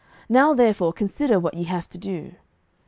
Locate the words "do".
1.99-2.33